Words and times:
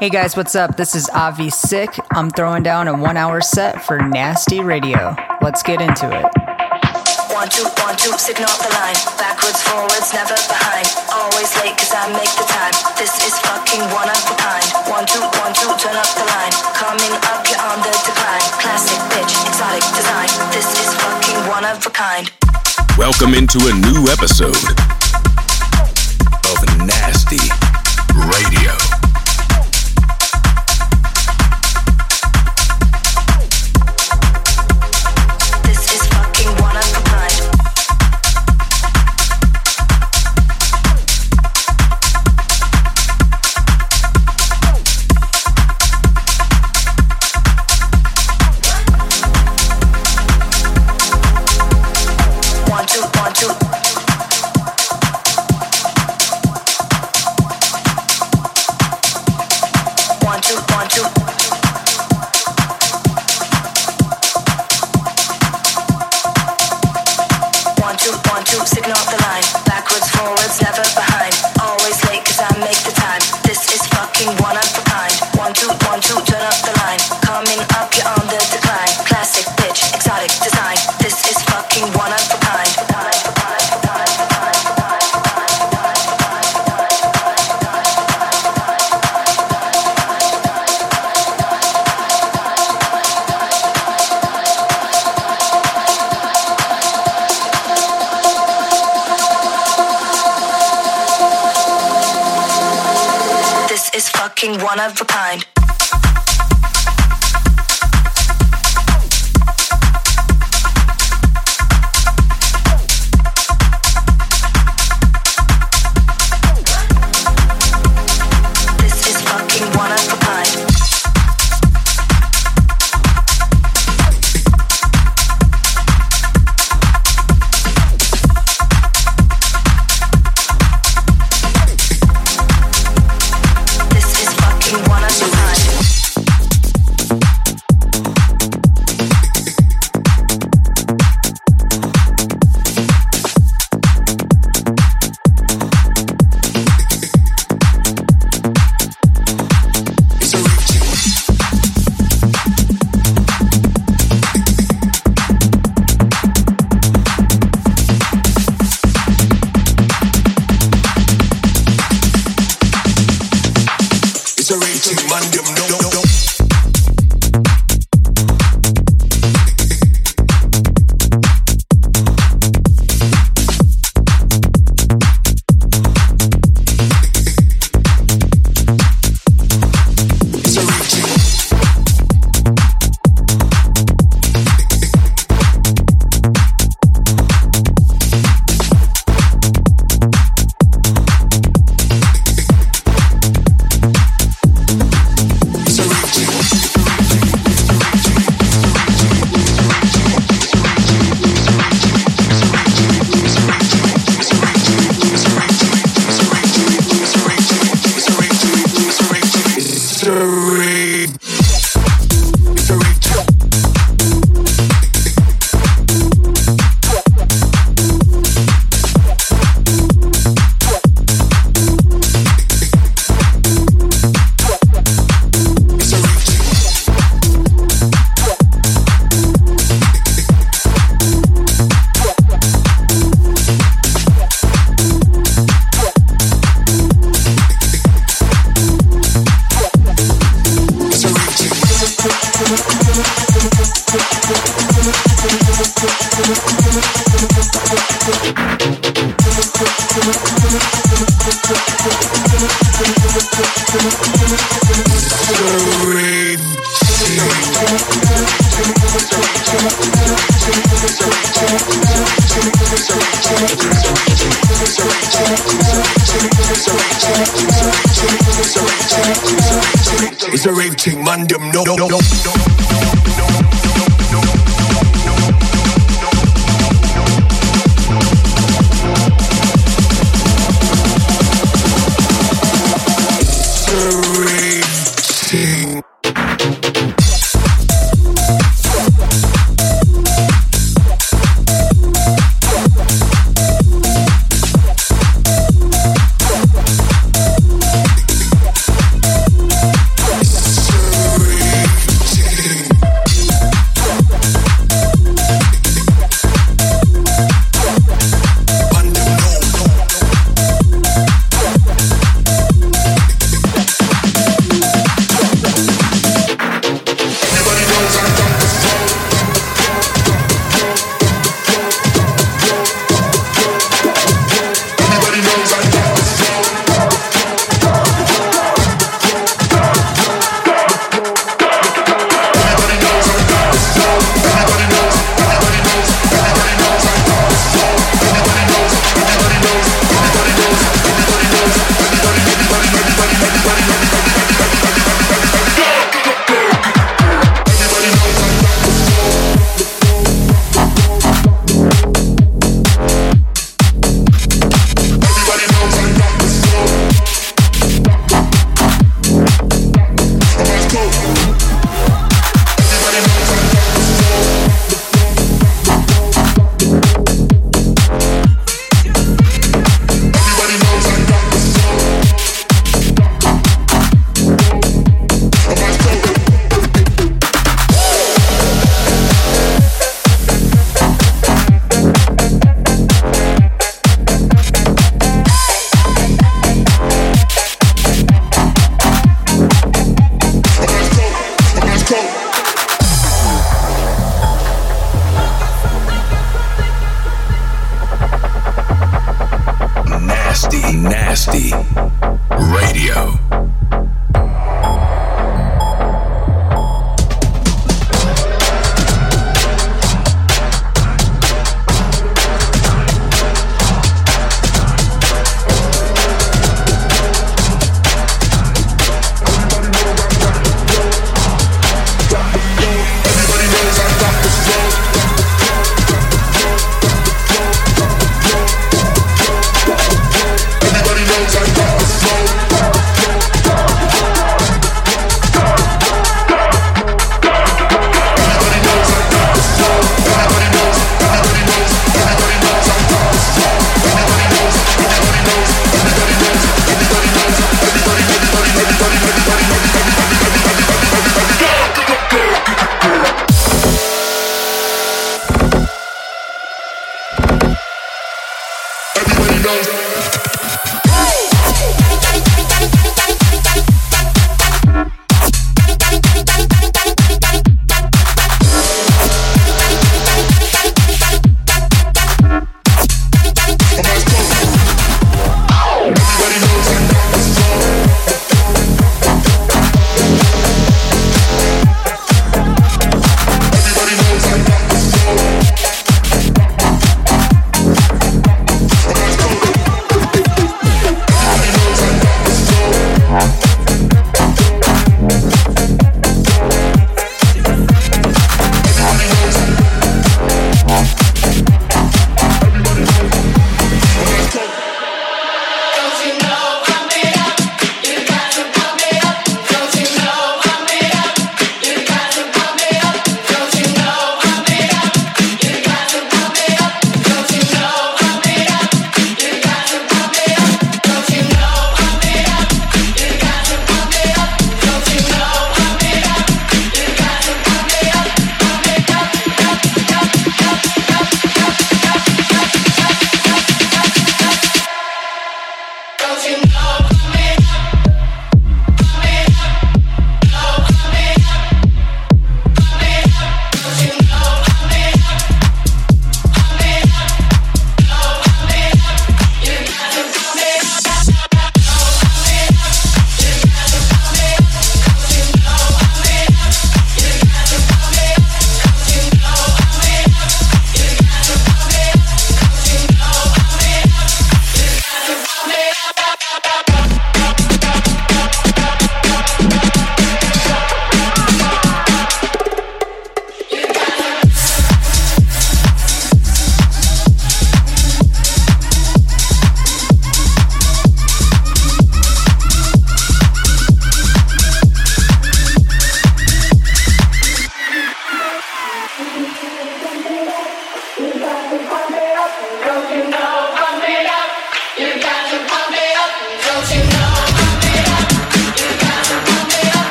Hey 0.00 0.08
guys, 0.08 0.34
what's 0.34 0.56
up? 0.56 0.80
This 0.80 0.96
is 0.96 1.10
Avi 1.12 1.50
Sic. 1.50 1.92
I'm 2.16 2.30
throwing 2.30 2.62
down 2.62 2.88
a 2.88 2.96
one 2.96 3.18
hour 3.18 3.42
set 3.42 3.84
for 3.84 4.00
Nasty 4.00 4.60
Radio. 4.64 5.14
Let's 5.42 5.62
get 5.62 5.84
into 5.84 6.08
it. 6.08 6.24
One, 7.28 7.52
two, 7.52 7.68
one, 7.84 8.00
two, 8.00 8.16
signal 8.16 8.48
the 8.64 8.72
line. 8.80 8.96
Backwards, 9.20 9.60
forwards, 9.60 10.08
never 10.16 10.32
behind. 10.48 10.88
Always 11.12 11.52
late 11.60 11.76
cause 11.76 11.92
I 11.92 12.08
make 12.16 12.32
the 12.32 12.48
time. 12.48 12.72
This 12.96 13.12
is 13.28 13.36
fucking 13.44 13.84
one 13.92 14.08
of 14.08 14.24
a 14.24 14.36
kind. 14.40 14.64
One, 14.88 15.04
two, 15.04 15.20
one, 15.36 15.52
two, 15.52 15.68
turn 15.76 15.92
up 15.92 16.08
the 16.16 16.24
line. 16.32 16.54
Coming 16.72 17.12
up, 17.28 17.44
you're 17.44 17.60
on 17.60 17.84
the 17.84 17.92
decline. 18.00 18.48
Classic 18.56 18.96
bitch, 19.12 19.36
exotic 19.52 19.84
design. 19.92 20.32
This 20.48 20.80
is 20.80 20.96
fucking 20.96 21.44
one 21.44 21.68
of 21.68 21.76
a 21.84 21.92
kind. 21.92 22.24
Welcome 22.96 23.36
into 23.36 23.60
a 23.68 23.72
new 23.84 24.08
episode 24.08 24.64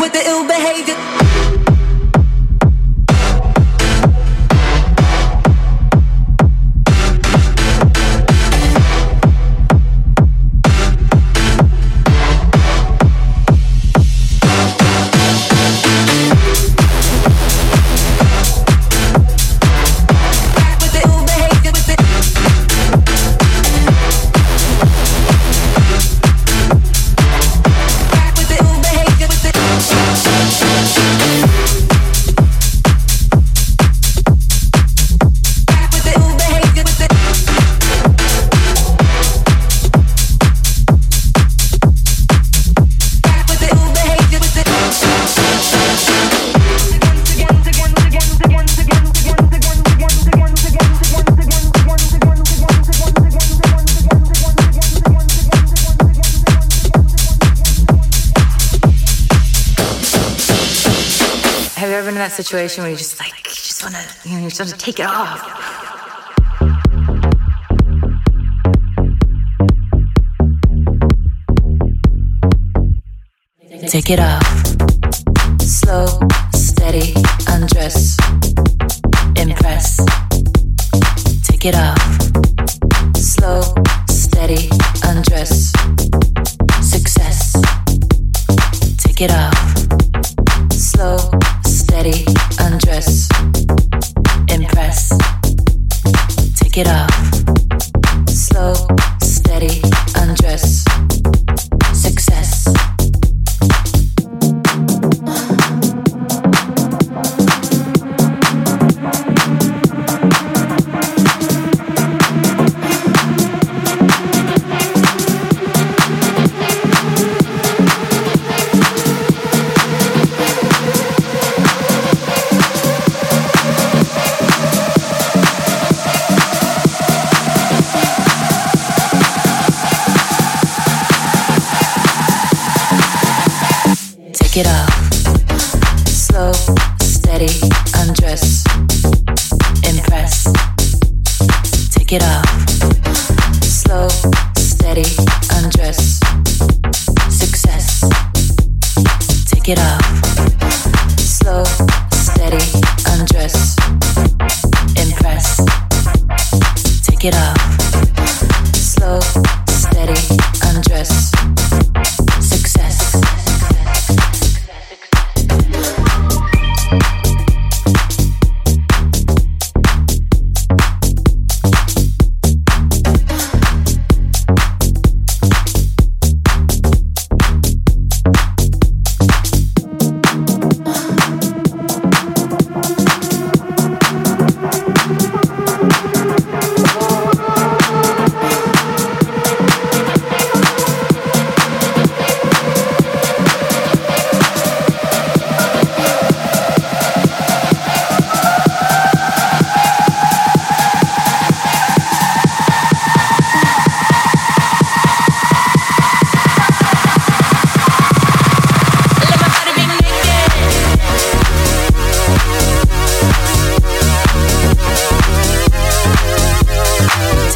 with 0.00 0.12
the 0.12 0.22
ill 0.26 0.44
behavior. 0.46 1.23
Situation 62.54 62.84
where 62.84 62.92
you 62.92 62.96
just 62.96 63.18
like, 63.18 63.36
you 63.36 63.50
just 63.50 63.82
want 63.82 63.96
to, 63.96 64.28
you 64.28 64.36
know, 64.36 64.42
you 64.44 64.48
just 64.48 64.60
want 64.60 64.70
to 64.70 64.78
take 64.78 65.00
it 65.00 65.06
off. 65.06 65.40
Take 73.88 74.10
it 74.10 74.20
off. 74.20 74.46
Slow, 75.60 76.06
steady, 76.52 77.12
undress. 77.48 78.16
Impress. 79.36 79.96
Take 81.42 81.64
it 81.64 81.74
off. 81.74 81.98
Slow, 83.16 83.62
steady, 84.08 84.70
undress. 85.02 85.72
Success. 86.80 87.56
Take 89.02 89.22
it 89.22 89.32
off. 89.32 89.53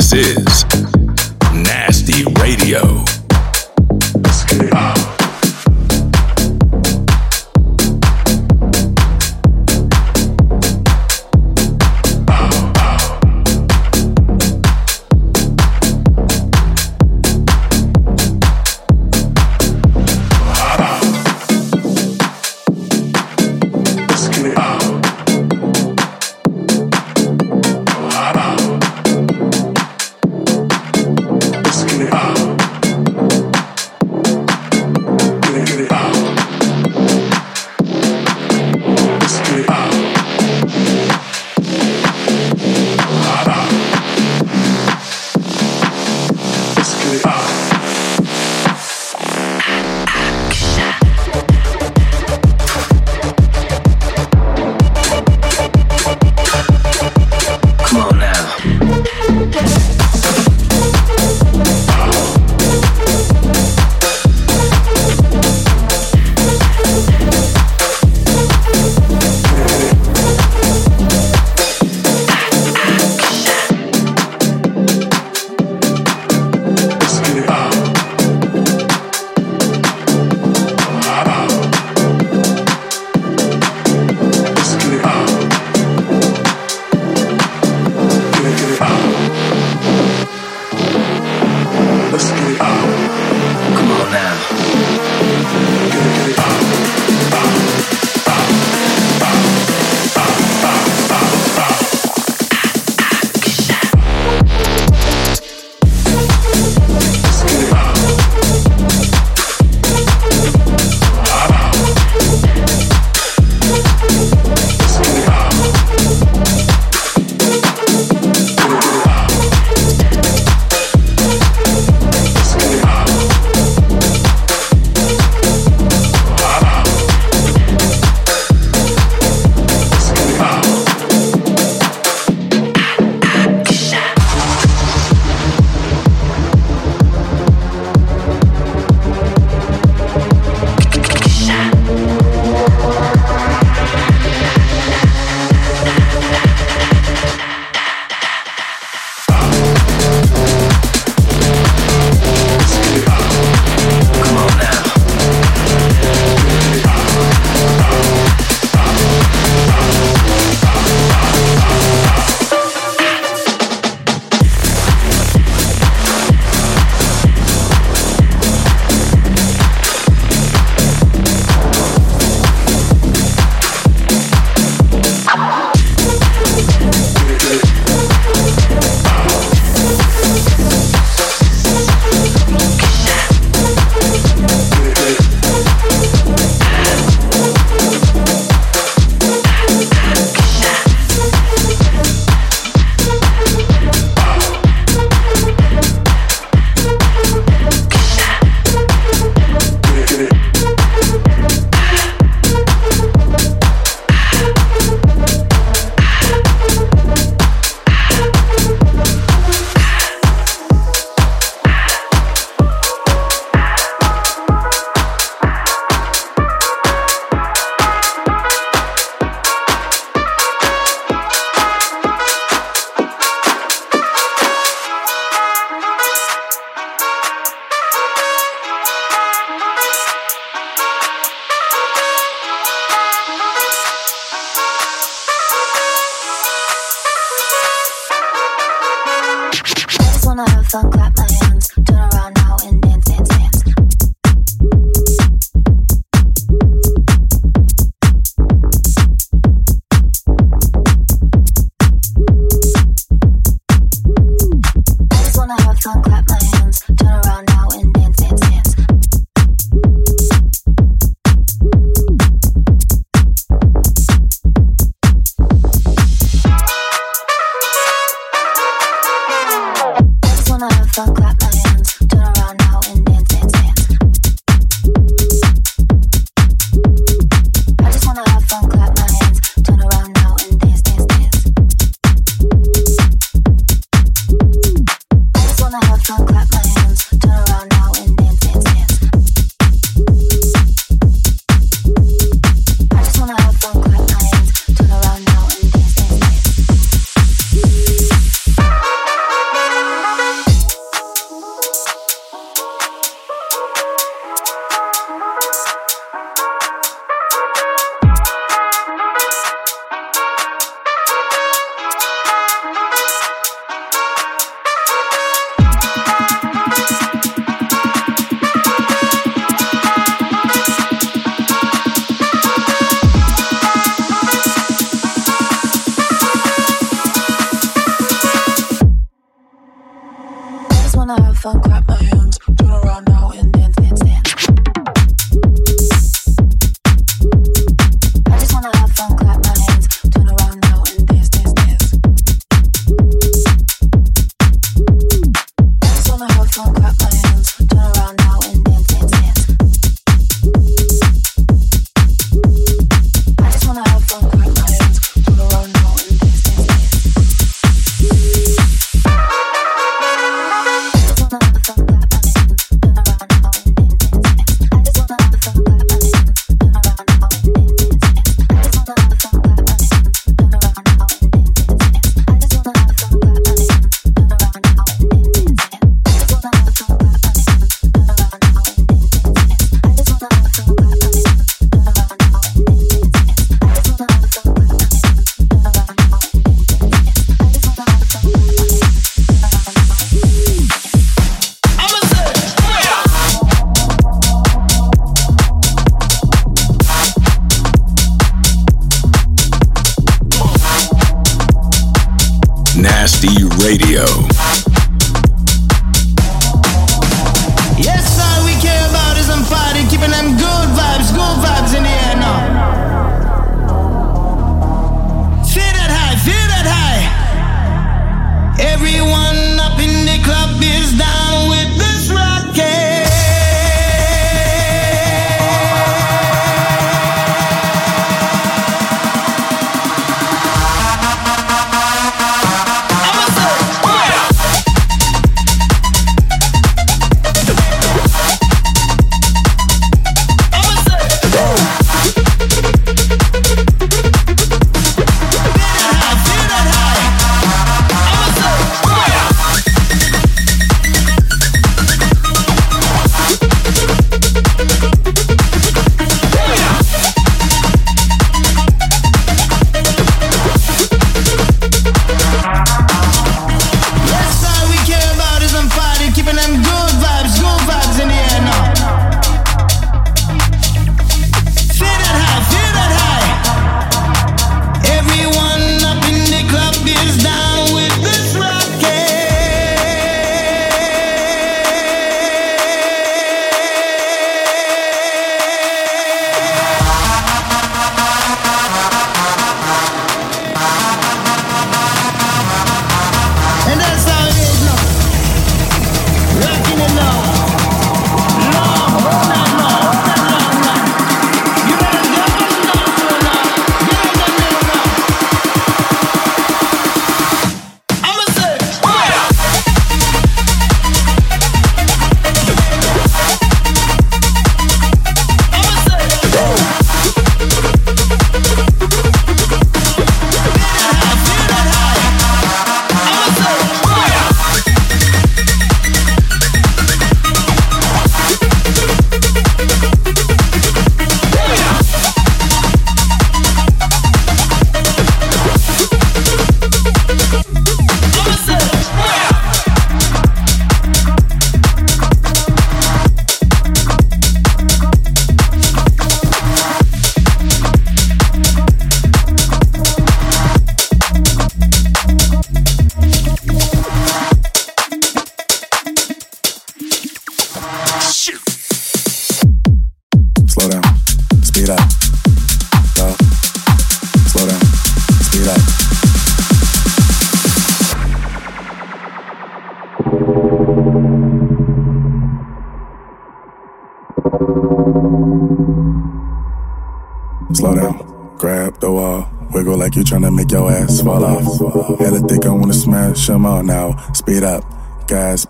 This 0.00 0.14
is 0.14 0.39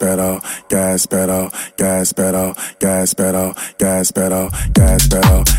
pedal, 0.01 0.41
gas 0.69 1.07
pedal, 1.07 1.53
gas 1.77 2.13
pedal, 2.13 2.55
gas 2.81 3.15
pedal, 3.15 3.55
gas 3.79 4.11
pedal, 4.13 4.49
gas 4.73 5.07
pedal. 5.09 5.50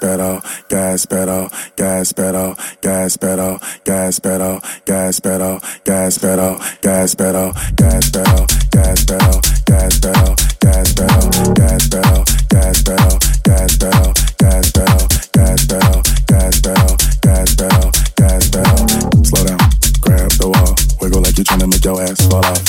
Pedal, 0.00 0.40
gas 0.68 1.06
pedal, 1.06 1.48
gas 1.76 2.12
pedal, 2.12 2.54
gas 2.80 3.16
pedal, 3.16 3.58
gas 3.84 4.18
pedal, 4.20 4.60
gas 4.86 5.20
pedal, 5.20 5.60
gas 5.84 6.18
pedal, 6.18 6.58
gas 6.74 7.14
pedal, 7.14 7.52
gas 7.76 8.12
pedal, 8.12 8.46
gas 8.70 9.04
pedal, 9.04 9.36
gas 9.66 10.00
pedal, 10.00 10.34
gas 10.60 10.88
pedal, 10.88 11.34
gas 11.54 11.88
pedal, 11.88 12.24
gas 12.48 12.78
pedal, 12.78 13.14
gas 13.38 13.76
pedal, 13.78 14.12
gas 14.38 14.68
pedal, 14.68 15.08
gas 15.36 15.66
pedal, 15.66 16.02
gas 16.28 16.56
pedal, 16.60 16.92
gas 17.22 17.54
pedal, 17.56 17.90
gas 18.16 18.48
pedal. 18.50 18.88
Slow 19.24 19.44
down, 19.44 19.58
grab 20.00 20.30
the 20.38 20.48
wall, 20.52 20.74
wiggle 21.00 21.22
like 21.22 21.36
you're 21.36 21.44
trying 21.44 21.60
to 21.60 21.66
make 21.66 21.84
your 21.84 22.02
ass 22.02 22.26
fall 22.26 22.44
off. 22.44 22.67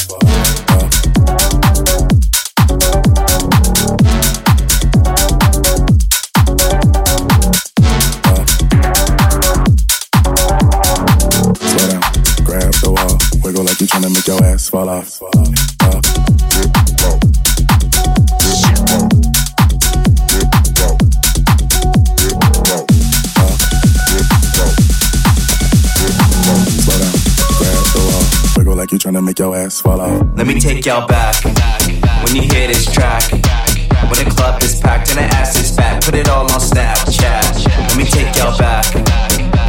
Trying 29.00 29.14
to 29.14 29.22
make 29.22 29.40
your 29.40 29.56
ass 29.56 29.82
fall 29.82 30.02
off. 30.02 30.28
Let 30.36 30.46
me 30.46 30.60
take 30.60 30.86
y'all 30.86 31.08
back. 31.08 31.44
When 31.44 32.36
you 32.36 32.42
hear 32.42 32.68
this 32.68 32.86
track, 32.92 33.32
when 33.32 34.24
the 34.24 34.32
club 34.36 34.62
is 34.62 34.80
packed 34.80 35.10
and 35.10 35.20
the 35.20 35.36
ass 35.36 35.58
is 35.58 35.76
fat, 35.76 36.04
put 36.04 36.16
it 36.16 36.28
all 36.30 36.44
on 36.44 36.60
Snapchat. 36.60 37.66
Let 37.66 37.98
me 37.98 38.04
take 38.04 38.36
y'all 38.36 38.58
back. 38.58 38.94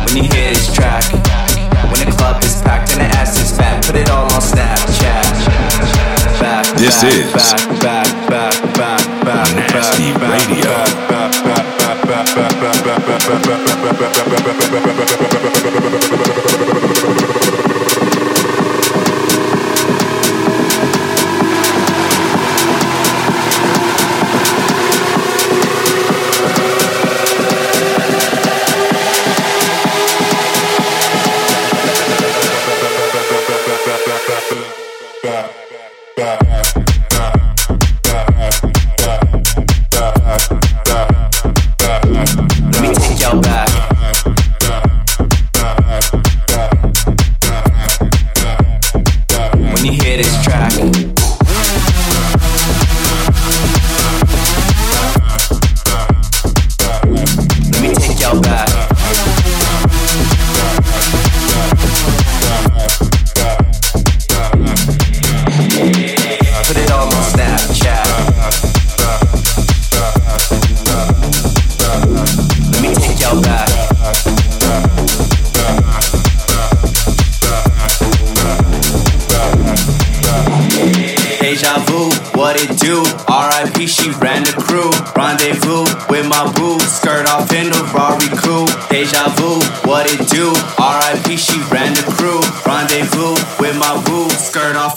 When 0.06 0.16
you 0.16 0.24
hear 0.24 0.50
this 0.52 0.74
track, 0.74 1.29
when 1.90 2.06
the 2.06 2.16
club 2.16 2.42
is 2.44 2.60
packed 2.62 2.92
and 2.92 3.00
the 3.00 3.08
ass 3.18 3.38
is 3.38 3.56
fat, 3.56 3.84
put 3.84 3.96
it 3.96 4.08
all 4.10 4.24
on 4.24 4.40
Snapchat. 4.40 5.24
Back, 6.40 6.66
this 6.78 7.02
back, 7.02 7.12
is 7.12 7.32
back, 7.82 8.06
back, 8.28 8.56
back, 8.76 9.24
back, 9.24 9.74
Nasty 9.74 10.12
Radio. 10.14 10.70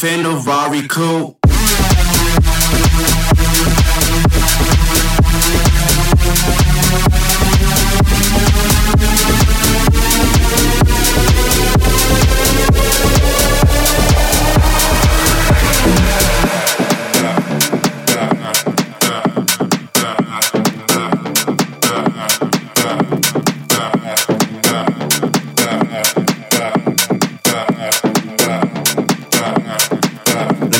off 0.04 0.12
in 0.12 0.24
the 0.24 0.36
Rari 0.46 0.88
coupe. 0.88 1.43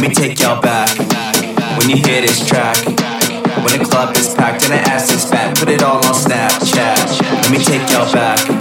me 0.10 0.14
take 0.14 0.40
y'all 0.40 0.62
back. 0.62 0.90
When 1.78 1.90
you 1.90 1.96
hear 1.96 2.22
this 2.22 2.46
track, 2.46 2.76
when 2.86 3.80
the 3.80 3.86
club 3.90 4.16
is 4.18 4.34
packed 4.34 4.64
and 4.64 4.74
the 4.74 4.90
ass 4.90 5.10
is 5.12 5.24
fat, 5.30 5.58
put 5.58 5.70
it 5.70 5.82
all 5.82 5.98
on 5.98 6.14
Snapchat. 6.14 7.22
Let 7.22 7.52
me 7.52 7.64
take 7.64 7.90
y'all 7.90 8.12
back. 8.12 8.53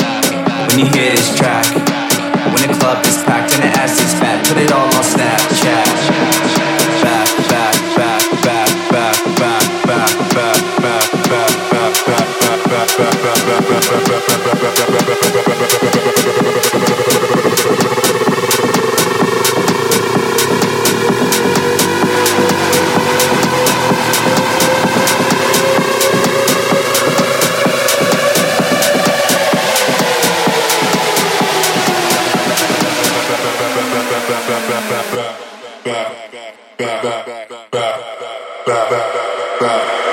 that. 39.63 40.12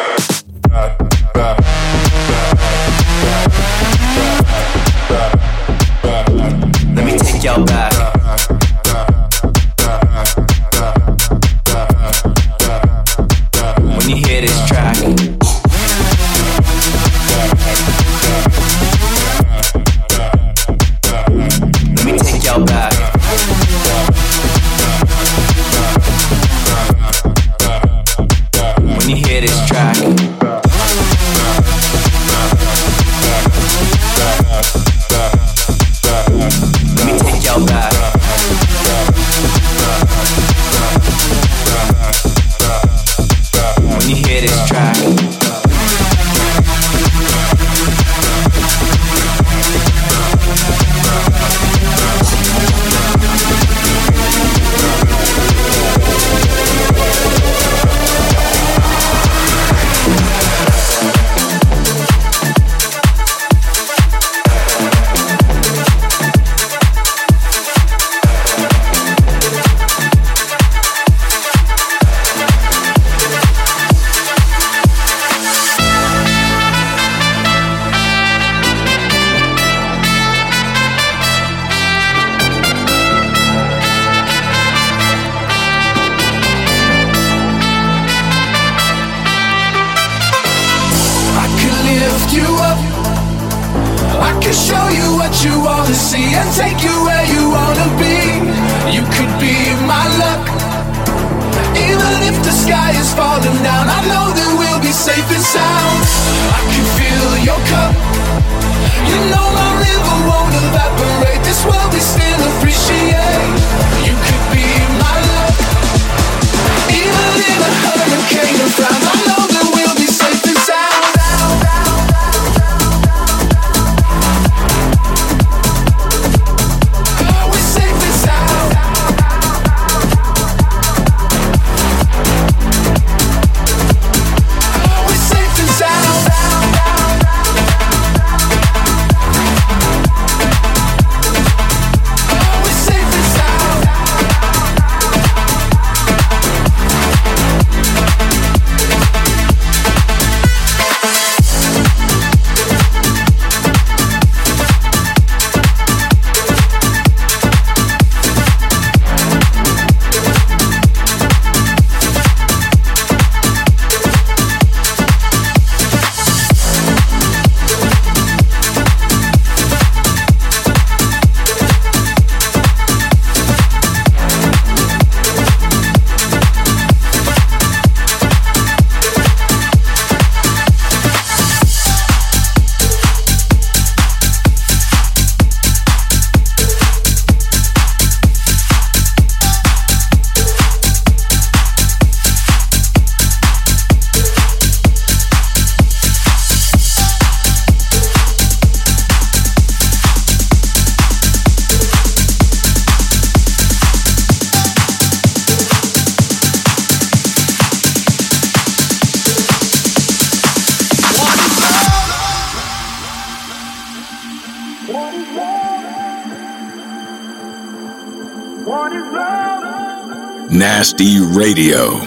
Nasty 220.51 221.19
Radio. 221.19 221.97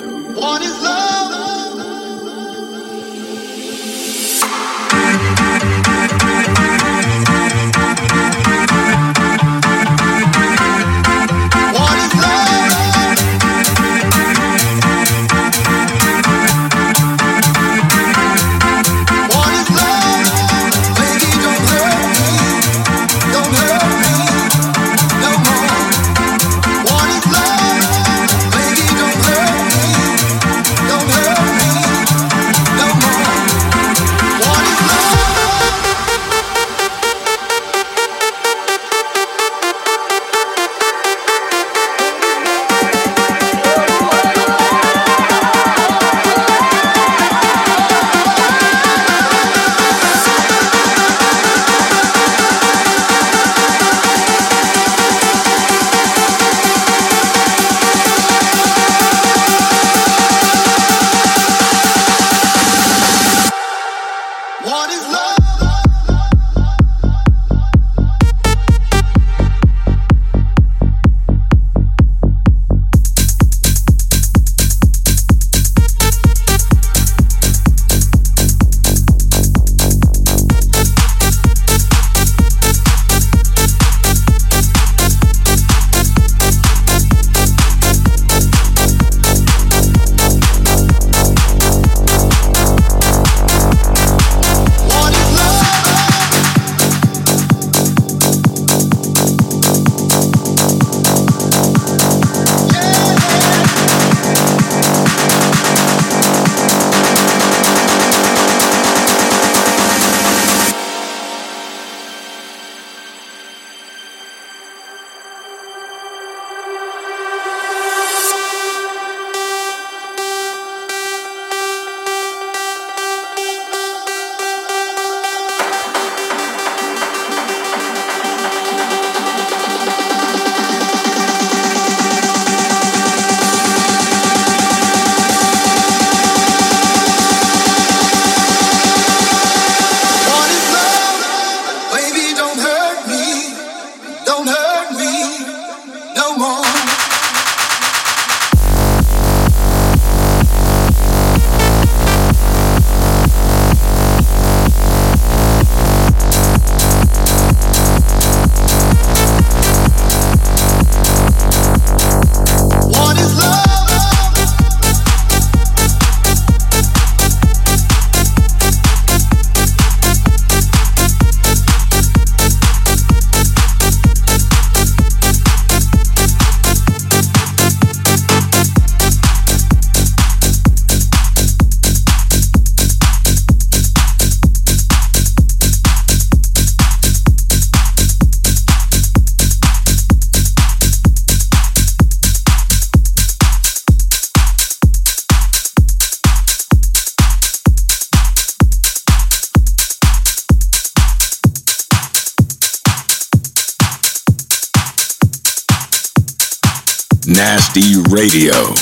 Radio. 208.12 208.81